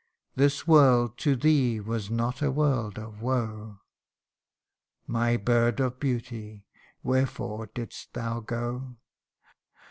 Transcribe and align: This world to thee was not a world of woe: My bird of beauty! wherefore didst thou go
This 0.35 0.65
world 0.65 1.15
to 1.19 1.35
thee 1.35 1.79
was 1.79 2.09
not 2.09 2.41
a 2.41 2.49
world 2.49 2.97
of 2.97 3.21
woe: 3.21 3.81
My 5.05 5.37
bird 5.37 5.79
of 5.79 5.99
beauty! 5.99 6.65
wherefore 7.03 7.67
didst 7.67 8.13
thou 8.13 8.39
go 8.39 8.97